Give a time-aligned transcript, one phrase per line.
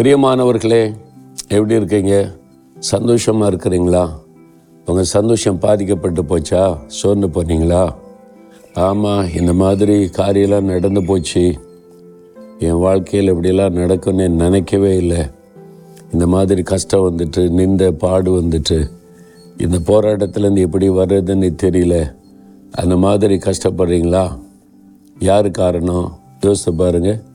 [0.00, 0.94] பிரியமானவர்களே
[1.48, 2.30] எப்படி இருக்கீங்க?
[2.78, 4.10] சந்தோஷமாக இருக்கிறீங்களா?
[4.86, 6.86] உங்கள் சந்தோஷம் பாதிக்கப்பட்டு போச்சா?
[6.86, 7.94] சோர்ந்து போனீங்களா?
[8.74, 11.54] ஆமாம் இந்த மாதிரி காரியெல்லாம் நடந்து போச்சு.
[12.58, 15.18] என் வாழ்க்கையில் இப்படியெல்லாம் நடக்கும்னு நினைக்கவே இல்லை.
[16.12, 18.90] இந்த மாதிரி கஷ்டம் வந்துட்டு நின்ற பாடு வந்துட்டு
[19.58, 22.14] இந்த போராட்டத்துலேருந்து எப்படி வர்றதுன்னு தெரியல.
[22.70, 24.38] அந்த மாதிரி கஷ்டப்படுறீங்களா?
[25.18, 26.18] யார் காரணம்?
[26.40, 27.28] யோசித்து பாருங்கள்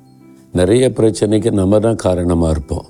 [0.56, 2.86] நிறைய பிரச்சனைக்கு நம்ம தான் காரணமாக இருப்போம்.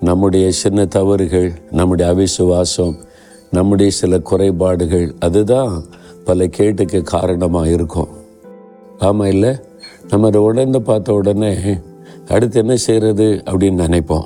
[0.00, 2.94] நம்முடைய சின்ன தவறுகள் நம்முடைய அவிசுவாசம்
[3.50, 5.84] நம்முடைய சில குறைபாடுகள் அதுதான்
[6.24, 8.08] பல கேட்டுக்கு காரணமாக இருக்கும்.
[8.98, 9.56] ஆமாம் இல்லை?
[10.08, 11.54] நம்ம அதை உணர்ந்து பார்த்த உடனே
[12.28, 14.24] அடுத்து என்ன செய்கிறது அப்படின்னு நினைப்போம்.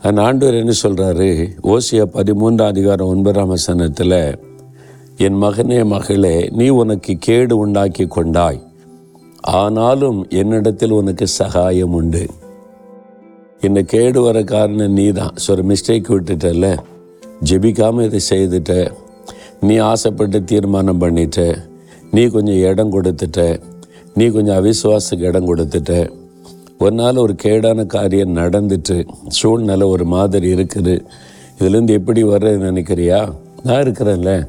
[0.00, 4.38] அந்த ஆண்டவர் என்ன சொல்கிறாரு ஓசியா பதிமூன்றாம் அதிகாரம் ஒன்பதாம் வசனத்தில்
[5.16, 8.65] என் மகனே மகளே நீ உனக்கு கேடு உண்டாக்கி கொண்டாய்.
[9.46, 12.26] ஆனாலும் என்னிடத்தில் உனக்கு சகாயம் உண்டு.
[13.60, 16.78] இந்த கேடு வர காரணம் நீ தான் ஒரு மிஸ்டேக் விட்டுட்டல
[17.44, 18.92] ஜெபிக்காமல் இதை செய்துட்ட.
[19.60, 21.58] நீ ஆசைப்பட்டு தீர்மானம் பண்ணிட்ட.
[22.10, 23.62] நீ கொஞ்சம் இடம் கொடுத்துட்ட.
[24.14, 26.10] நீ கொஞ்சம் அவிசுவாசத்துக்கு இடம் கொடுத்துட்ட.
[26.78, 31.04] ஒரு நாள் ஒரு கேடான காரியம் நடந்துட்டு சூழ்நிலை ஒரு மாதிரி இருக்குது.
[31.58, 33.34] இதுலேருந்து எப்படி வர்றது நினைக்கிறியா?
[33.62, 34.48] நான் இருக்கிறேன்ல.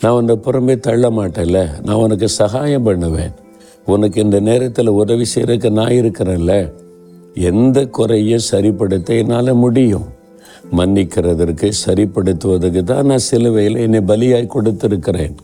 [0.00, 1.80] நான் உன்னை புறம்பே தள்ள மாட்டேன்ல.
[1.82, 3.30] நான் உனக்கு சகாயம் பண்ணுவேன்.
[3.94, 6.54] உனக்கு இந்த நேரத்தில் உதவி செய்கிறதுக்கு நான் இருக்கிறேன்ல.
[7.50, 10.06] எந்த குறையும் சரிப்படுத்த என்னால் முடியும்.
[10.78, 15.36] மன்னிக்கிறதற்கு சரிப்படுத்துவதற்கு தான் நான் சிலுவையில் என்னை பலியாய் கொடுத்துருக்கிறேன்.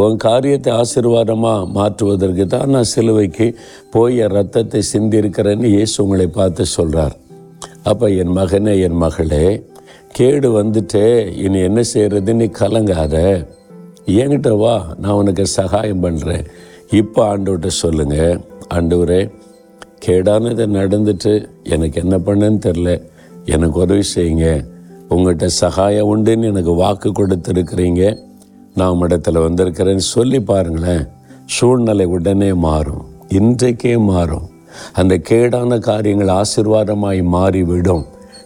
[0.00, 3.46] உன் காரியத்தை ஆசீர்வாதமாக மாற்றுவதற்கு தான் நான் சிலுவைக்கு
[3.94, 7.14] போய் ரத்தத்தை சிந்திருக்கிறேன்னு இயேசு உங்களை பார்த்து சொல்கிறார்
[7.90, 9.46] அப்போ என் மகனே என் மகளே
[10.16, 11.06] கேடு வந்துட்டே
[11.44, 13.16] இனி என்ன செய்கிறது நீ கலங்காத.
[14.20, 16.46] என்கிட்ட வா நான் உனக்கு சகாயம் பண்ணுறேன்
[16.90, 18.40] இப்போ ஆண்டவர்கிட்ட சொல்லுங்கள்
[18.74, 19.32] ஆண்டவரே
[20.06, 23.02] கேடானது நடந்துட்டு எனக்கு என்ன பண்ணுன்னு தெரில
[23.44, 24.64] எனக்கு உதவி செய்யுங்க.
[25.10, 28.18] உங்கள்கிட்ட சகாயம் உண்டுன்னு எனக்கு வாக்கு கொடுத்துருக்குறீங்க.
[28.74, 31.06] நான் இடத்துல வந்திருக்கிறேன்னு சொல்லி பாருங்களேன்.
[31.46, 33.04] சூழ்நிலை உடனே மாறும்.
[33.28, 34.48] இன்றைக்கே மாறும்.
[34.92, 38.04] அந்த கேடான காரியங்கள் ஆசிர்வாதமாய் மாறிவிடும்.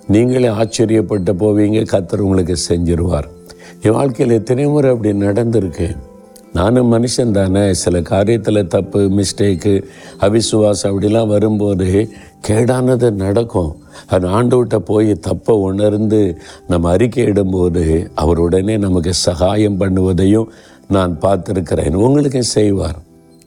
[0.09, 1.87] நீங்களே ஆச்சரியப்பட்டு போவீங்க.
[1.93, 3.29] கத்தர் உங்களுக்கு செஞ்சிருவார்.
[3.83, 5.97] என் வாழ்க்கையில் எத்தனை முறை அப்படி நடந்திருக்கு.
[6.53, 7.73] நானும் மனுஷன் தானே.
[7.73, 9.85] சில காரியத்தில் தப்பு மிஸ்டேக்கு
[10.21, 12.09] அவிசுவாசம் அப்படிலாம் வரும்போது
[12.49, 13.77] கேடானது நடக்கும்.
[14.07, 16.39] அது ஆண்டவர்கிட்ட போய் தப்பை உணர்ந்து
[16.69, 20.47] நம்ம அறிக்கை இடும்போது அவர் உடனே நமக்கு சகாயம் பண்ணுவதையும்
[20.89, 21.95] நான் பார்த்துருக்கிறேன்.
[21.95, 22.99] உங்களுக்கும் செய்வார்.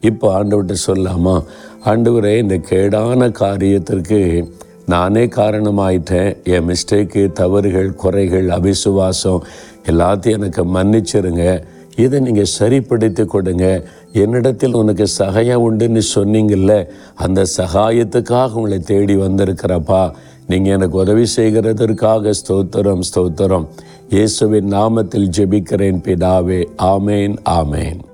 [0.01, 1.44] இப்போ ஆண்டவர்கிட்ட சொல்லாமா?
[1.85, 4.51] ஆண்டவரே இந்த கேடான காரியத்திற்கு
[4.85, 6.44] நானே காரணமாயிட்டேன்.
[6.44, 9.41] என் மிஸ்டேக்கு தவறுகள் குறைகள் அவிசுவாசம்
[9.85, 11.63] எல்லாத்தையும் எனக்கு மன்னிச்சிருங்க.
[11.96, 13.84] இதை நீங்கள் சரிப்படுத்தி கொடுங்க.
[14.12, 20.12] என்னிடத்தில் உனக்கு சகாயம் உண்டுன்னு சொன்னீங்கல்ல அந்த சகாயத்துக்காக உங்களை தேடி வந்திருக்கிறப்பா
[20.47, 23.68] நீங்கள் எனக்கு உதவி செய்கிறதற்காக ஸ்தோத்திரம் ஸ்தோத்திரம்.
[24.09, 26.68] இயேசுவின் நாமத்தில் ஜெபிக்கிறேன் பிதாவே.
[26.78, 28.10] ஆமேன் ஆமேன்.